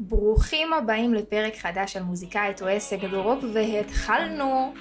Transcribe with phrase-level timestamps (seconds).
[0.00, 4.74] ברוכים הבאים לפרק חדש של מוזיקאית או עסק דרופ, והתחלנו!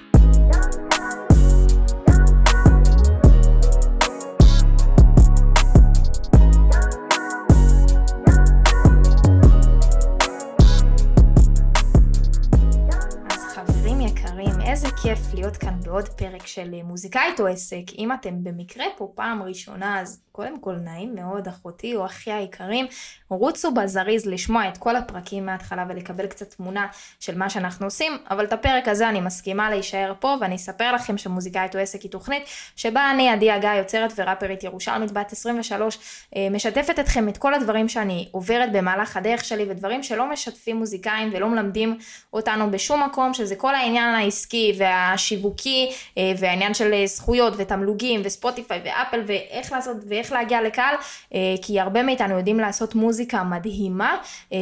[15.08, 17.84] כיף להיות כאן בעוד פרק של מוזיקאית או עסק.
[17.98, 22.86] אם אתם במקרה פה פעם ראשונה, אז קודם כל נעים מאוד, אחותי או אחי היקרים,
[23.30, 26.88] רוצו בזריז לשמוע את כל הפרקים מההתחלה ולקבל קצת תמונה
[27.20, 31.18] של מה שאנחנו עושים, אבל את הפרק הזה אני מסכימה להישאר פה ואני אספר לכם
[31.18, 32.44] שמוזיקאית או עסק היא תוכנית
[32.76, 36.00] שבה אני, עדי הגיא, יוצרת וראפרית ירושלמית בת 23,
[36.36, 41.30] אה, משתפת אתכם את כל הדברים שאני עוברת במהלך הדרך שלי ודברים שלא משתפים מוזיקאים
[41.34, 41.98] ולא מלמדים
[42.34, 45.77] אותנו בשום מקום, שזה כל העניין העסקי והשיווקי
[46.18, 50.96] אה, והעניין של אה, זכויות ותמלוגים וספוטיפיי ואפל ואיך לעשות ואיך איך להגיע לקהל,
[51.34, 54.18] אה, כי הרבה מאיתנו יודעים לעשות מוזיקה מדהימה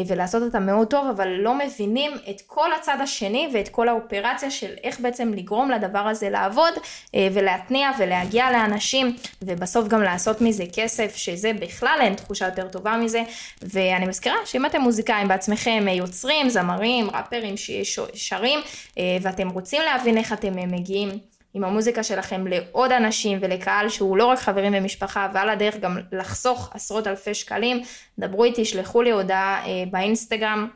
[0.08, 4.74] ולעשות אותה מאוד טוב, אבל לא מבינים את כל הצד השני ואת כל האופרציה של
[4.84, 6.74] איך בעצם לגרום לדבר הזה לעבוד
[7.14, 13.24] ולהתניע ולהגיע לאנשים ובסוף גם לעשות מזה כסף, שזה בכלל אין תחושה יותר טובה מזה.
[13.62, 18.60] ואני מזכירה שאם אתם מוזיקאים בעצמכם, יוצרים, זמרים, ראפרים ששרים,
[19.22, 21.05] ואתם רוצים להבין איך אתם מגיעים
[21.54, 26.70] עם המוזיקה שלכם לעוד אנשים ולקהל שהוא לא רק חברים ומשפחה, ועל הדרך גם לחסוך
[26.74, 27.82] עשרות אלפי שקלים,
[28.20, 30.68] דברו איתי, שלחו לי הודעה אה, באינסטגרם.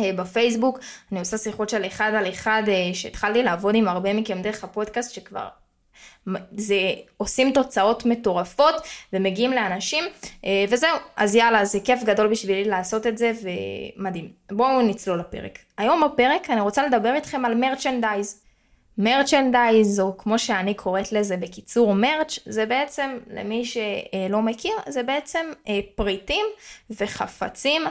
[0.00, 0.80] אה, בפייסבוק,
[1.12, 5.14] אני עושה שיחות של אחד על אחד, אה, שהתחלתי לעבוד עם הרבה מכם דרך הפודקאסט
[5.14, 5.48] שכבר
[6.56, 6.76] זה
[7.16, 8.74] עושים תוצאות מטורפות
[9.12, 10.04] ומגיעים לאנשים
[10.44, 10.96] אה, וזהו.
[11.16, 14.28] אז יאללה זה כיף גדול בשבילי לעשות את זה ומדהים.
[14.52, 15.58] בואו נצלול לפרק.
[15.78, 18.41] היום בפרק אני רוצה לדבר איתכם על מרצ'נדייז
[18.98, 25.46] מרצ'נדייז, או כמו שאני קוראת לזה בקיצור מרץ', זה בעצם, למי שלא מכיר, זה בעצם
[25.68, 26.46] אה, פריטים
[26.90, 27.82] וחפצים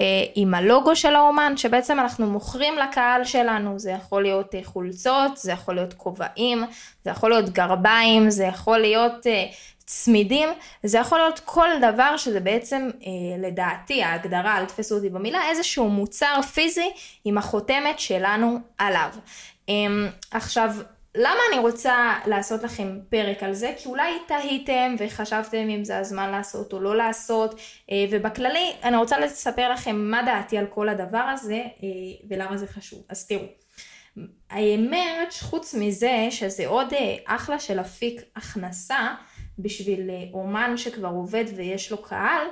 [0.00, 5.36] אה, עם הלוגו של האומן, שבעצם אנחנו מוכרים לקהל שלנו, זה יכול להיות אה, חולצות,
[5.36, 6.64] זה יכול להיות כובעים,
[7.04, 9.26] זה יכול להיות גרביים, זה יכול להיות
[9.86, 10.48] צמידים,
[10.82, 12.90] זה יכול להיות כל דבר שזה בעצם,
[13.38, 16.90] לדעתי, ההגדרה, אל תפסו אותי במילה, איזשהו מוצר פיזי
[17.24, 19.10] עם החותמת שלנו עליו.
[19.68, 20.70] אמ, עכשיו,
[21.16, 23.72] למה אני רוצה לעשות לכם פרק על זה?
[23.76, 27.60] כי אולי תהיתם וחשבתם אם זה הזמן לעשות או לא לעשות,
[27.90, 31.88] אה, ובכללי אני רוצה לספר לכם מה דעתי על כל הדבר הזה אה,
[32.30, 33.04] ולמה זה חשוב.
[33.08, 33.44] אז תראו,
[34.78, 39.14] מרץ' חוץ מזה שזה עוד אה, אחלה של אפיק הכנסה
[39.58, 42.46] בשביל אומן שכבר עובד ויש לו קהל,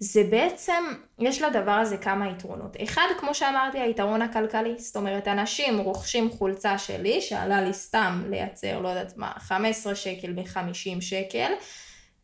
[0.00, 0.84] זה בעצם,
[1.18, 2.76] יש לדבר הזה כמה יתרונות.
[2.82, 4.74] אחד, כמו שאמרתי, היתרון הכלכלי.
[4.78, 10.32] זאת אומרת, אנשים רוכשים חולצה שלי, שעלה לי סתם לייצר, לא יודעת מה, 15 שקל
[10.32, 11.52] ב-50 שקל.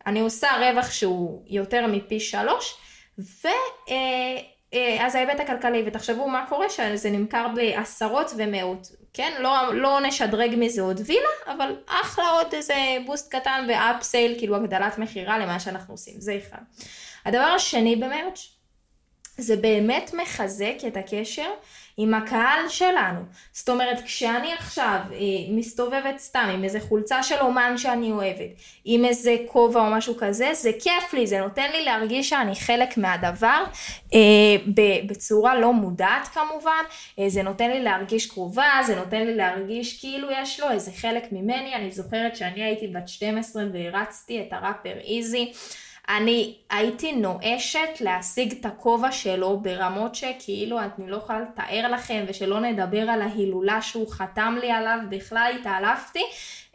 [0.06, 2.76] אני עושה רווח שהוא יותר מפי שלוש,
[3.18, 3.48] ו...
[3.88, 4.53] אה,
[5.00, 9.32] אז ההיבט הכלכלי, ותחשבו מה קורה שזה נמכר בעשרות ומאות, כן?
[9.38, 12.74] לא, לא נשדרג מזה עוד וילה, אבל אחלה עוד איזה
[13.06, 16.62] בוסט קטן ואפסייל, כאילו הגדלת מכירה למה שאנחנו עושים, זה אחד.
[17.24, 18.53] הדבר השני במרץ',
[19.38, 21.50] זה באמת מחזק את הקשר
[21.96, 23.20] עם הקהל שלנו.
[23.52, 25.16] זאת אומרת, כשאני עכשיו אה,
[25.50, 28.50] מסתובבת סתם עם איזה חולצה של אומן שאני אוהבת,
[28.84, 32.98] עם איזה כובע או משהו כזה, זה כיף לי, זה נותן לי להרגיש שאני חלק
[32.98, 33.64] מהדבר,
[34.14, 34.20] אה,
[35.06, 36.82] בצורה לא מודעת כמובן,
[37.18, 41.32] אה, זה נותן לי להרגיש קרובה, זה נותן לי להרגיש כאילו יש לו איזה חלק
[41.32, 45.52] ממני, אני זוכרת שאני הייתי בת 12 והרצתי את הראפר איזי.
[46.08, 52.60] אני הייתי נואשת להשיג את הכובע שלו ברמות שכאילו אני לא יכולה לתאר לכם ושלא
[52.60, 56.22] נדבר על ההילולה שהוא חתם לי עליו, בכלל התעלפתי.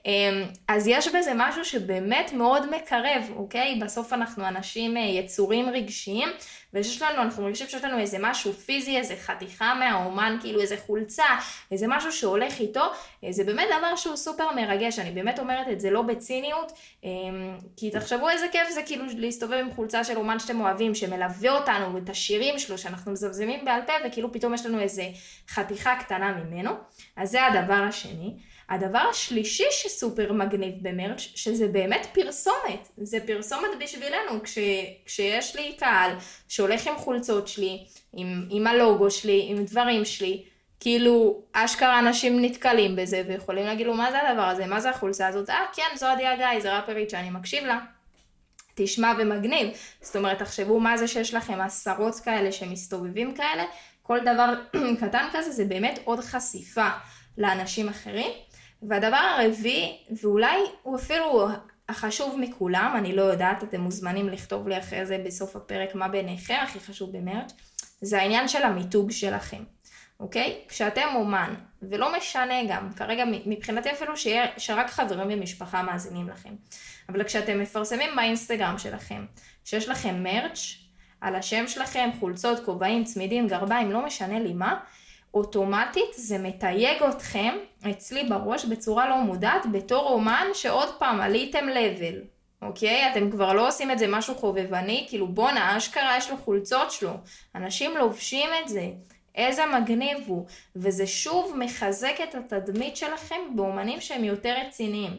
[0.06, 3.79] אמ, אז יש בזה משהו שבאמת מאוד מקרב, אוקיי?
[3.81, 6.29] בסוף אנחנו אנשים אה, יצורים רגשיים,
[6.74, 11.25] ויש לנו, אנחנו מרגישים שיש לנו איזה משהו פיזי, איזה חתיכה מהאומן, כאילו איזה חולצה,
[11.72, 12.84] איזה משהו שהולך איתו,
[13.24, 16.72] אה, זה באמת דבר שהוא סופר מרגש, אני באמת אומרת את זה לא בציניות,
[17.03, 21.52] אמ, כי תחשבו איזה כיף זה כאילו להסתובב עם חולצה של אומן שאתם אוהבים, שמלווה
[21.52, 25.03] אותנו, ואת השירים שלו, שאנחנו מזמזמים בעל פה, וכאילו פתאום יש לנו איזה
[25.49, 26.72] חתיכה קטנה ממנו,
[27.16, 28.34] אז זה הדבר השני.
[28.70, 32.88] הדבר השלישי שסופר מגניב במרץ', שזה באמת פרסומת.
[32.97, 34.58] זה פרסומת בשבילנו, כש,
[35.05, 36.11] כשיש לי קהל
[36.49, 40.43] שהולך עם חולצות שלי, עם, עם הלוגו שלי, עם דברים שלי,
[40.79, 44.66] כאילו, אשכרה אנשים נתקלים בזה ויכולים להגיד לו, מה זה הדבר הזה?
[44.66, 45.49] מה זה החולצה הזאת?
[45.49, 47.79] אה, כן, זו עדי הגיא, זה ראפרית שאני מקשיב לה.
[48.75, 49.67] תשמע ומגניב.
[50.01, 53.63] זאת אומרת, תחשבו מה זה שיש לכם עשרות כאלה שמסתובבים כאלה,
[54.01, 54.53] כל דבר
[55.01, 56.87] קטן כזה זה באמת עוד חשיפה
[57.37, 58.31] לאנשים אחרים.
[58.81, 61.47] והדבר הרביעי, ואולי הוא אפילו
[61.90, 66.58] החשוב מכולם, אני לא יודעת, אתם מוזמנים לכתוב לי אחרי זה בסוף הפרק מה בעיניכם
[66.64, 67.53] הכי חשוב במרץ',
[68.02, 69.64] זה העניין של המיתוג שלכם,
[70.20, 70.62] אוקיי?
[70.68, 76.53] כשאתם אומן, ולא משנה גם, כרגע מבחינתי אפילו שיהיה, שרק חברים ומשפחה מאזינים לכם,
[77.09, 79.26] אבל כשאתם מפרסמים באינסטגרם שלכם,
[79.66, 80.59] שיש לכם מרץ'
[81.22, 84.80] על השם שלכם, חולצות, כובעים, צמידים, גרביים, לא משנה לי מה,
[85.34, 87.55] אוטומטית זה מתייג אתכם
[87.91, 92.22] אצלי בראש בצורה לא מודעת בתור אומן שעוד פעם עליתם לבל,
[92.61, 93.11] אוקיי?
[93.11, 97.14] אתם כבר לא עושים את זה משהו חובבני, כאילו בואנה, אשכרה יש לו חולצות שלו.
[97.55, 98.90] אנשים לובשים את זה.
[99.35, 100.46] איזה מגניב הוא.
[100.76, 105.11] וזה שוב מחזק את התדמית שלכם באומנים שהם יותר רציניים.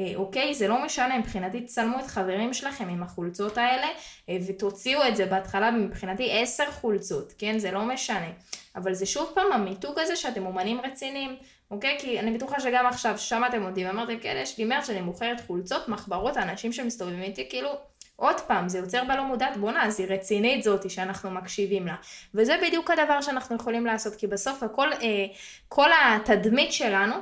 [0.00, 0.54] אה, אוקיי?
[0.54, 3.86] זה לא משנה, מבחינתי תצלמו את חברים שלכם עם החולצות האלה
[4.28, 7.58] אה, ותוציאו את זה בהתחלה מבחינתי עשר חולצות, כן?
[7.58, 8.30] זה לא משנה.
[8.76, 11.36] אבל זה שוב פעם המיתוג הזה שאתם אומנים רציניים,
[11.70, 11.96] אוקיי?
[12.00, 15.88] כי אני בטוחה שגם עכשיו שמעתם אותי ואמרתם, כן, יש לי מרץ שאני מוכרת חולצות,
[15.88, 17.70] מחברות, האנשים שמסתובבים איתי, כאילו,
[18.16, 21.94] עוד פעם, זה יוצר בלא מודעת, בואנה, אז היא רצינית זאתי שאנחנו מקשיבים לה.
[22.34, 25.26] וזה בדיוק הדבר שאנחנו יכולים לעשות, כי בסוף הכל, אה,
[25.68, 27.14] כל התדמית שלנו,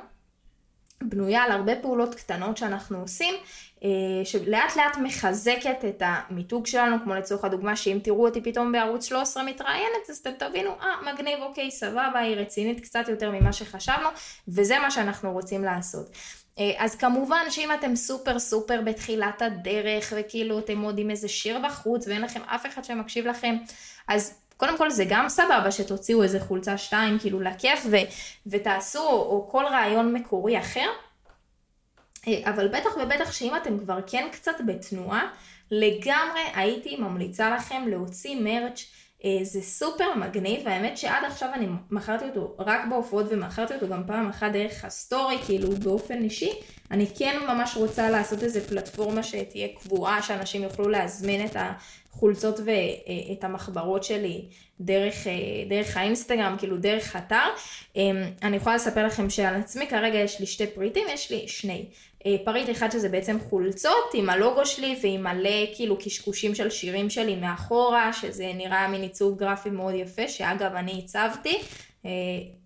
[1.02, 3.34] בנויה על הרבה פעולות קטנות שאנחנו עושים,
[3.84, 3.88] אה,
[4.24, 9.42] שלאט לאט מחזקת את המיתוג שלנו, כמו לצורך הדוגמה שאם תראו אותי פתאום בערוץ 13
[9.42, 14.08] מתראיינת, אז אתם תבינו, אה, מגניב, אוקיי, סבבה, היא רצינית קצת יותר ממה שחשבנו,
[14.48, 16.10] וזה מה שאנחנו רוצים לעשות.
[16.58, 21.58] אה, אז כמובן שאם אתם סופר סופר בתחילת הדרך, וכאילו אתם עוד עם איזה שיר
[21.58, 23.56] בחוץ, ואין לכם אף אחד שמקשיב לכם,
[24.08, 27.96] אז קודם כל זה גם סבבה שתוציאו איזה חולצה שתיים כאילו לכיף ו,
[28.46, 30.88] ותעשו או כל רעיון מקורי אחר,
[32.28, 35.28] אה, אבל בטח ובטח שאם אתם כבר כן קצת בתנועה,
[35.70, 38.84] לגמרי הייתי ממליצה לכם להוציא merch
[39.24, 44.02] אה, זה סופר מגניב, והאמת שעד עכשיו אני מכרתי אותו רק בהופעות ומכרתי אותו גם
[44.06, 46.50] פעם אחת דרך הסטורי, כאילו באופן אישי.
[46.90, 51.56] אני כן ממש רוצה לעשות איזה פלטפורמה שתהיה קבועה, שאנשים יוכלו להזמין את
[52.12, 54.44] החולצות ואת המחברות שלי
[54.80, 55.32] דרך, אה,
[55.68, 57.48] דרך האינסטגרם, כאילו דרך אתר.
[57.96, 61.84] אמ, אני יכולה לספר לכם שעל עצמי כרגע יש לי שתי פריטים, יש לי שני.
[62.26, 67.10] אה, פריט אחד שזה בעצם חולצות עם הלוגו שלי ועם מלא כאילו קשקושים של שירים
[67.10, 71.58] שלי מאחורה, שזה נראה מין עיצוב גרפי מאוד יפה, שאגב אני הצבתי.
[72.08, 72.12] אה,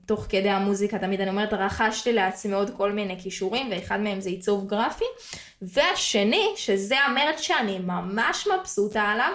[0.06, 4.28] תוך כדי המוזיקה תמיד אני אומרת, רכשתי לעצמי עוד כל מיני כישורים, ואחד מהם זה
[4.28, 5.04] עיצוב גרפי.
[5.62, 9.32] והשני, שזה המרץ שאני ממש מבסוטה עליו,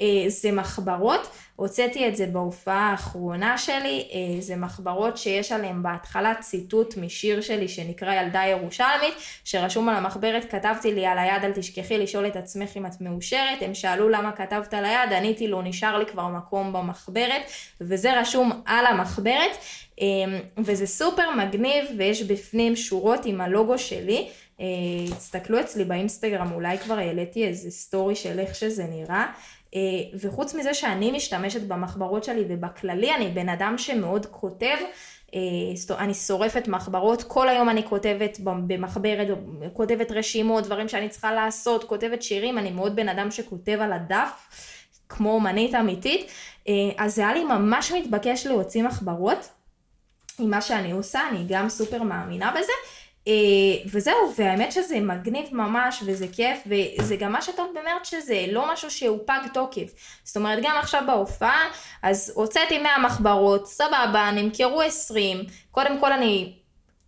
[0.00, 1.28] אה, זה מחברות.
[1.58, 7.68] הוצאתי את זה בהופעה האחרונה שלי, אה, זה מחברות שיש עליהן בהתחלה ציטוט משיר שלי
[7.68, 9.14] שנקרא ילדה ירושלמית,
[9.44, 13.62] שרשום על המחברת, כתבתי לי על היד, אל תשכחי לשאול את עצמך אם את מאושרת,
[13.62, 17.42] הם שאלו למה כתבת על היד, עניתי לו, נשאר לי כבר מקום במחברת,
[17.80, 19.56] וזה רשום על המחברת,
[20.00, 20.06] אה,
[20.58, 24.28] וזה סופר מגניב, ויש בפנים שורות עם הלוגו שלי.
[25.16, 29.26] תסתכלו אצלי באינסטגרם, אולי כבר העליתי איזה סטורי של איך שזה נראה.
[29.74, 29.80] אה,
[30.20, 34.76] וחוץ מזה שאני משתמשת במחברות שלי ובכללי, אני בן אדם שמאוד כותב,
[35.34, 39.28] אה, אני שורפת מחברות, כל היום אני כותבת במחברת,
[39.72, 44.48] כותבת רשימות, דברים שאני צריכה לעשות, כותבת שירים, אני מאוד בן אדם שכותב על הדף,
[45.08, 46.30] כמו אומנית אמיתית,
[46.68, 49.48] אה, אז זה היה לי ממש מתבקש להוציא מחברות
[50.38, 52.72] עם מה שאני עושה, אני גם סופר מאמינה בזה.
[53.28, 58.72] אה, וזהו, והאמת שזה מגניב ממש, וזה כיף, וזה גם מה שטוב במרץ שזה לא
[58.72, 59.92] משהו שהוא פג תוקף.
[60.24, 61.68] זאת אומרת, גם עכשיו בהופעה,
[62.02, 66.52] אז הוצאתי 100 מחברות, סבבה, נמכרו 20, קודם כל אני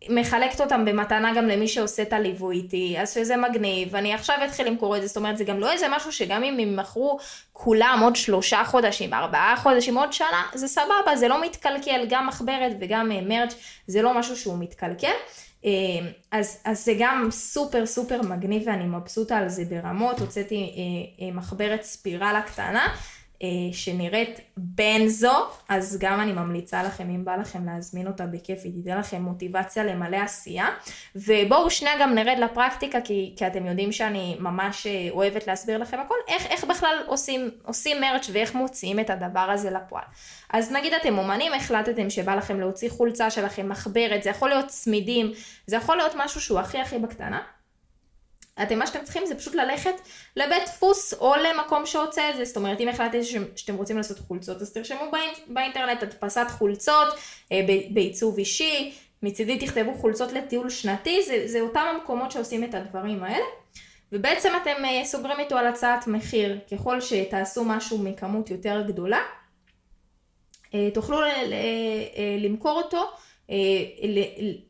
[0.08, 4.66] מחלקת אותם במתנה גם למי שעושה את הליווי איתי, אז שזה מגניב, אני עכשיו אתחיל
[4.66, 7.18] למכור את זה, זאת אומרת, זה גם לא איזה משהו שגם אם הם מכרו
[7.52, 12.72] כולם עוד שלושה חודשים, ארבעה חודשים, עוד שנה, זה סבבה, זה לא מתקלקל, גם מחברת
[12.80, 13.54] וגם אה, מרץ',
[13.86, 15.14] זה לא משהו שהוא מתקלקל.
[15.64, 21.26] אמ, אז, אז זה גם סופר סופר מגניב ואני מבסוטה על זה ברמות, הוצאתי אה,
[21.26, 22.96] אה, מחברת ספירלה קטנה
[23.72, 25.32] שנראית בנזו,
[25.68, 29.84] אז גם אני ממליצה לכם, אם בא לכם להזמין אותה בכיף, היא תיתן לכם מוטיבציה
[29.84, 30.68] למלא עשייה.
[31.16, 36.14] ובואו שנייה גם נרד לפרקטיקה, כי, כי אתם יודעים שאני ממש אוהבת להסביר לכם הכל,
[36.28, 40.04] איך, איך בכלל עושים, עושים מרץ' ואיך מוציאים את הדבר הזה לפועל.
[40.52, 45.32] אז נגיד אתם אומנים, החלטתם שבא לכם להוציא חולצה שלכם, מחברת, זה יכול להיות צמידים,
[45.66, 47.40] זה יכול להיות משהו שהוא הכי הכי בקטנה.
[48.62, 49.94] אתם, מה שאתם צריכים זה פשוט ללכת
[50.36, 52.44] לבית דפוס או למקום שעושה את זה.
[52.44, 53.18] זאת אומרת, אם החלטתם
[53.56, 55.10] שאתם רוצים לעשות חולצות, אז תרשמו
[55.46, 57.08] באינטרנט הדפסת חולצות
[57.52, 58.92] אה, בעיצוב אישי.
[59.22, 63.44] מצידי תכתבו חולצות לטיול שנתי, זה, זה אותם המקומות שעושים את הדברים האלה.
[64.12, 66.58] ובעצם אתם אה, סוגרים איתו על הצעת מחיר.
[66.72, 69.20] ככל שתעשו משהו מכמות יותר גדולה,
[70.74, 71.20] אה, תוכלו
[72.38, 73.10] למכור אותו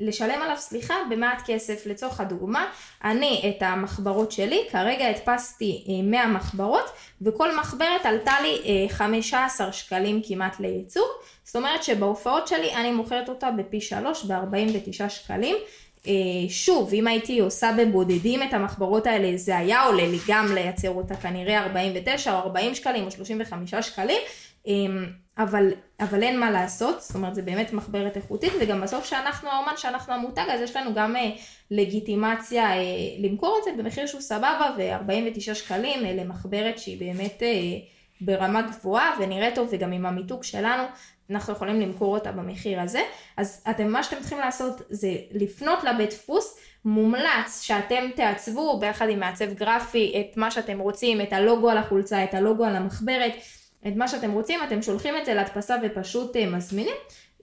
[0.01, 1.87] לשלם עליו, סליחה, במעט כסף.
[1.87, 2.67] לצורך הדוגמה,
[3.05, 6.91] אני את המחברות שלי, כרגע הדפסתי 100 מחברות,
[7.23, 11.09] וכל מחברת עלתה לי 15 שקלים כמעט לייצור.
[11.45, 15.57] זאת אומרת שבהופעות שלי אני מוכרת אותה בפי 3, ב-49 שקלים.
[16.07, 16.13] אה,
[16.49, 21.15] שוב, אם הייתי עושה בבודדים את המחברות האלה, זה היה עולה לי גם לייצר אותה
[21.15, 24.21] כנראה 49 או 40 שקלים או 35 שקלים,
[24.67, 25.07] אמ,
[25.43, 29.73] אבל, אבל אין מה לעשות, זאת אומרת זה באמת מחברת איכותית, וגם בסוף שאנחנו האומן,
[29.77, 31.31] שאנחנו המותג, אז יש לנו גם אה,
[31.71, 32.83] לגיטימציה אה,
[33.19, 37.43] למכור את זה במחיר שהוא סבבה, ו-49 שקלים למחברת שהיא באמת
[38.21, 40.83] ברמה גבוהה ונראית טוב, וגם עם המיתוג שלנו,
[41.31, 43.03] אנחנו יכולים למכור אותה במחיר הזה.
[43.37, 49.21] אז אתם, מה שאתם צריכים לעשות זה לפנות לבית דפוס, מומלץ שאתם תעצבו ביחד עם
[49.21, 53.33] מעצב גרפי את מה שאתם רוצים, את הלוגו על החולצה, את הלוגו על המחברת,
[53.89, 56.97] את מה שאתם רוצים, אתם שולחים את זה להדפסה ופשוט uh, מזמינים.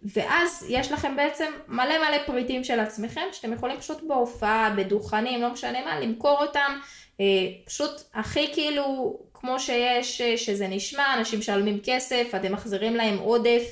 [0.04, 5.54] ואז יש לכם בעצם מלא מלא פריטים של עצמכם, שאתם יכולים פשוט בהופעה, בדוכנים, לא
[5.54, 6.80] משנה מה, למכור אותם,
[7.20, 7.26] אה,
[7.66, 13.64] פשוט הכי כאילו כמו שיש, אה, שזה נשמע, אנשים משלמים כסף, אתם מחזירים להם עודף,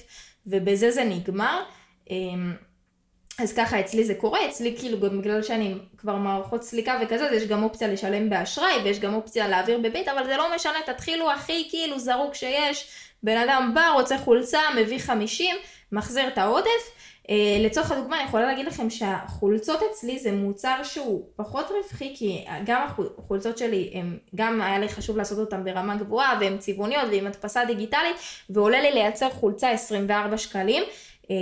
[0.48, 1.64] ובזה זה נגמר.
[3.40, 7.34] אז ככה אצלי זה קורה, אצלי כאילו גם בגלל שאני כבר מערכות סליקה וכזה, אז
[7.34, 11.32] יש גם אופציה לשלם באשראי ויש גם אופציה להעביר בביט, אבל זה לא משנה, תתחילו
[11.32, 12.88] הכי כאילו זרוק שיש,
[13.24, 15.56] בן אדם בא, רוצה חולצה, מביא 50,
[15.92, 17.28] מחזיר את העודף, Uh,
[17.66, 22.88] לצורך הדוגמה אני יכולה להגיד לכם שהחולצות אצלי זה מוצר שהוא פחות רווחי כי גם
[23.18, 27.66] החולצות שלי הם גם היה לי חשוב לעשות אותן ברמה גבוהה והן צבעוניות ועם הדפסה
[27.66, 28.16] דיגיטלית
[28.50, 30.84] ועולה לי לייצר חולצה 24 שקלים
[31.32, 31.36] אה,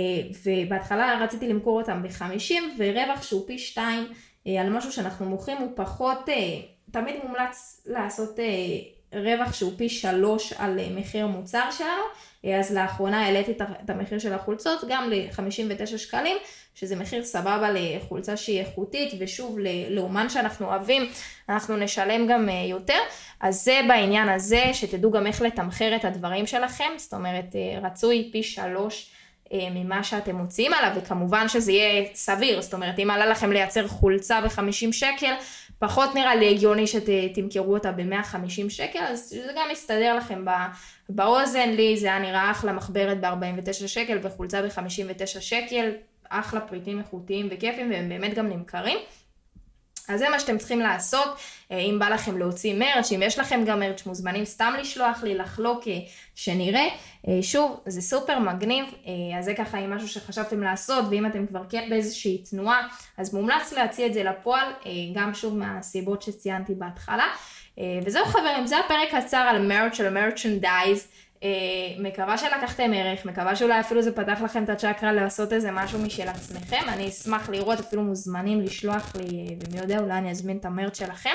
[0.44, 4.06] ובהתחלה רציתי למכור אותם ב-50 ורווח שהוא פי 2
[4.46, 6.34] אה, על משהו שאנחנו מוכרים הוא פחות, אה,
[6.90, 8.38] תמיד מומלץ לעשות
[9.12, 12.02] רווח שהוא פי 3 על מחיר מוצר שלנו,
[12.58, 13.52] אז לאחרונה העליתי
[13.84, 16.36] את המחיר של החולצות גם ל-59 שקלים,
[16.74, 19.58] שזה מחיר סבבה לחולצה שהיא איכותית, ושוב
[19.90, 21.02] לאומן שאנחנו אוהבים,
[21.48, 22.98] אנחנו נשלם גם יותר.
[23.40, 28.42] אז זה בעניין הזה, שתדעו גם איך לתמחר את הדברים שלכם, זאת אומרת רצוי פי
[28.42, 29.10] 3
[29.52, 34.40] ממה שאתם מוציאים עליו, וכמובן שזה יהיה סביר, זאת אומרת, אם עלה לכם לייצר חולצה
[34.40, 35.34] ב-50 שקל,
[35.78, 40.44] פחות נראה לי הגיוני שתמכרו אותה ב-150 שקל, אז זה גם יסתדר לכם
[41.08, 45.90] באוזן, לי זה היה נראה אחלה מחברת ב-49 שקל וחולצה ב-59 שקל,
[46.28, 48.98] אחלה פריטים איכותיים וכיפים והם באמת גם נמכרים.
[50.08, 51.28] אז זה מה שאתם צריכים לעשות,
[51.72, 55.34] אה, אם בא לכם להוציא מרץ', אם יש לכם גם מרץ', מוזמנים סתם לשלוח לי,
[55.34, 55.98] לחלוק, אה,
[56.34, 56.88] שנראה.
[57.28, 58.84] אה, שוב, זה סופר מגניב,
[59.38, 63.72] אז זה ככה עם משהו שחשבתם לעשות, ואם אתם כבר כן באיזושהי תנועה, אז מומלץ
[63.72, 64.72] להציע את זה לפועל,
[65.14, 67.26] גם שוב מהסיבות שציינתי בהתחלה.
[68.04, 71.08] וזהו חברים, זה הפרק קצר על מרץ', על מרצ'נדייז.
[71.44, 71.46] Uh,
[71.98, 76.28] מקווה שלקחתם ערך, מקווה שאולי אפילו זה פתח לכם את הצ'קרה לעשות איזה משהו משל
[76.28, 80.98] עצמכם, אני אשמח לראות, אפילו מוזמנים לשלוח לי, ומי יודע, אולי אני אזמין את המרץ
[80.98, 81.34] שלכם.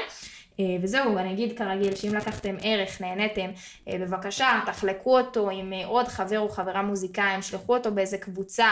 [0.59, 3.49] Uh, וזהו, אני אגיד כרגיל, שאם לקחתם ערך, נהניתם,
[3.85, 8.67] uh, בבקשה, תחלקו אותו עם uh, עוד חבר או חברה מוזיקאים, שלחו אותו באיזה קבוצה,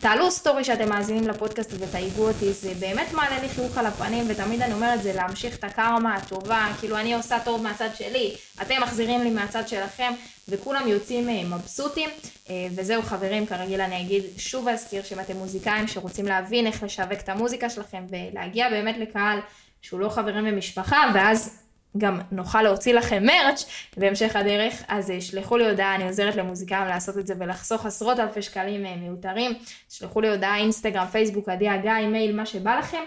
[0.00, 4.62] תעלו סטורי שאתם מאזינים לפודקאסט ותייגו אותי, זה באמת מעלה לי חיוך על הפנים, ותמיד
[4.62, 9.22] אני אומרת זה להמשיך את הקרמה הטובה, כאילו אני עושה טוב מהצד שלי, אתם מחזירים
[9.22, 10.12] לי מהצד שלכם,
[10.48, 12.10] וכולם יוצאים אה, מבסוטים.
[12.50, 17.20] אה, וזהו חברים, כרגיל אני אגיד, שוב אזכיר שאם אתם מוזיקאים שרוצים להבין איך לשווק
[17.24, 19.38] את המוזיקה שלכם ולהגיע באמת לקהל
[19.82, 21.60] שהוא לא חברים ומשפחה, ואז
[21.98, 23.64] גם נוכל להוציא לכם מרץ'
[23.96, 28.18] בהמשך הדרך, אז אה, שלחו לי הודעה, אני עוזרת למוזיקאים לעשות את זה ולחסוך עשרות
[28.18, 29.52] אלפי שקלים מיותרים.
[29.88, 33.04] שלחו לי הודעה, אינסטגרם, פייסבוק, עדי הגיא, מייל, מה שבא לכם.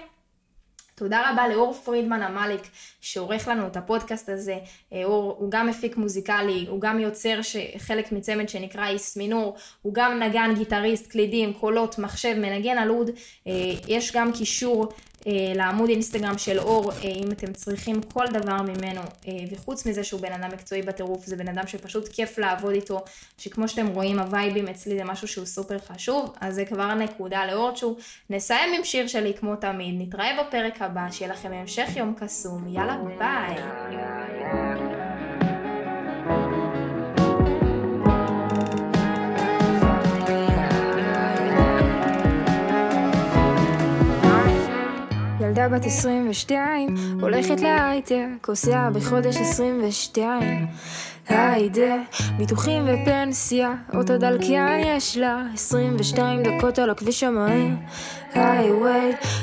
[0.96, 2.62] תודה רבה לאור פרידמן המליק
[3.02, 4.58] שעורך לנו את הפודקאסט הזה.
[4.94, 7.40] אה, אור הוא גם מפיק מוזיקלי, הוא גם יוצר
[7.78, 13.10] חלק מצמד שנקרא איס מינור, הוא גם נגן, גיטריסט, קלידים, קולות, מחשב, מנגן על אוד.
[13.48, 13.52] אה,
[13.88, 14.92] יש גם קישור אה,
[15.56, 20.22] לעמוד אינסטגרם של אור, אה, אם אתם צריכים כל דבר ממנו, אה, וחוץ מזה שהוא
[20.22, 23.04] בן אדם מקצועי בטירוף, זה בן אדם שפשוט כיף לעבוד איתו,
[23.38, 27.96] שכמו שאתם רואים הווייבים אצלי זה משהו שהוא סופר חשוב, אז זה כבר נקודה לאורצ'ו.
[28.30, 32.98] נסיים עם שיר שלי כמו תמיד, נתראה בפרק הבא, שיהיה לכם המשך יום קסום, יאללה
[33.18, 34.23] ביי.
[45.64, 50.68] ילדה בת 22, הולכת להייטק, עושה בחודש 22.
[51.30, 51.96] היידה,
[52.38, 57.74] ביטוחים ופנסיה, אותו דלקיין יש לה, 22 דקות על הכביש המהיר.
[58.34, 58.72] היי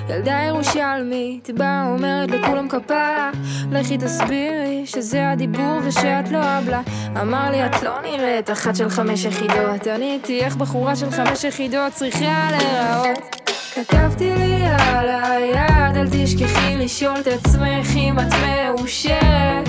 [0.08, 3.30] ילדה ירושלמית, באה אומרת לכולם כפרה,
[3.70, 6.80] לכי תסבירי שזה הדיבור ושאת לא אבלה.
[7.20, 11.92] אמר לי את לא נראית אחת של חמש יחידות, עניתי איך בחורה של חמש יחידות
[11.92, 13.39] צריכה להיראות.
[13.74, 19.68] כתבתי לי על היד, אל תשכחי לשאול את עצמך אם את מאושרת.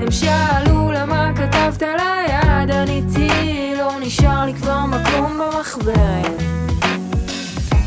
[0.00, 6.42] הם שאלו למה כתבת על היד, עניתי לא נשאר לי כבר מקום במחברת.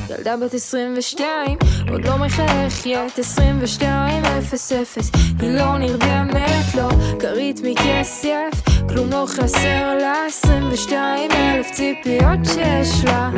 [0.10, 1.58] ילדה בת 22,
[1.92, 6.90] עוד לא מחייכת, 22 0 0 היא לא נרדמת, לא
[7.20, 13.30] כרית מכסף, כלום לא חסר לה, 22 אלף ציפיות שיש לה.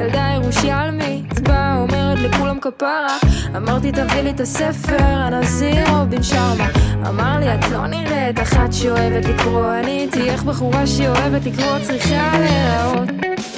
[0.00, 3.16] ילדה ירושלמית, באה אומרת לכולם כפרה,
[3.56, 6.68] אמרתי תביא לי את הספר, הנזיר או בן שרמה.
[7.08, 13.08] אמר לי את לא נראית אחת שאוהבת לקרוא, עניתי איך בחורה שאוהבת לקרוא צריכה להיראות.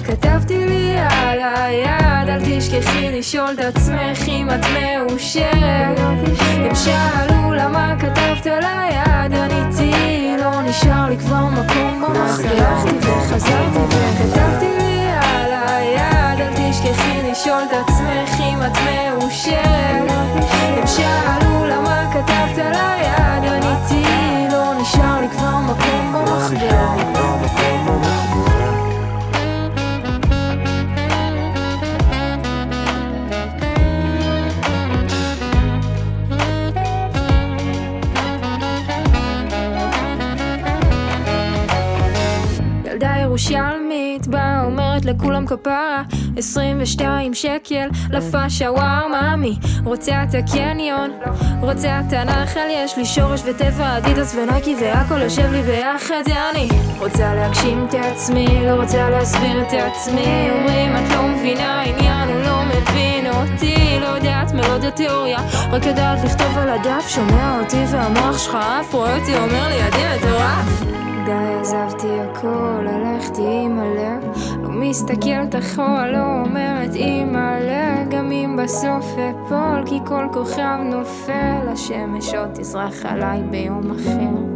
[0.04, 5.98] כתבתי לי על היד, אל תשכחי לשאול את עצמך אם את מאושרת.
[6.40, 7.95] הם שאלו למה
[13.46, 19.75] וחזרתי וכתבתי לי על היד, אל תשכחי לשאול את עצמך אם את מאושרת.
[43.36, 46.02] ירושלמית באה אומרת לכולם כפרה.
[46.36, 51.10] 22 שקל לפאשה וואו מאמי רוצה את הקניון.
[51.60, 57.34] רוצה את הנחל יש לי שורש וטבע אדידס ונייקי והכל יושב לי ביחד אני רוצה
[57.34, 60.50] להגשים את עצמי לא רוצה להסביר את עצמי.
[60.50, 63.98] אומרים את לא מבינה עניין הוא לא מבין אותי.
[64.00, 65.38] לא יודעת מלודיה תיאוריה
[65.70, 67.08] רק יודעת לכתוב על הדף.
[67.08, 70.95] שומע אותי והמוח שלך אף רואה אותי אומר לי ידי מטורף
[71.26, 74.24] די עזבתי הכל, הלכתי עם הלב.
[74.62, 81.68] לא מסתכלת אחורה, לא אומרת אימא'לה גם אם בסוף אפול, כי כל כוכב נופל.
[81.72, 84.55] השמש עוד תזרח עליי ביום אחר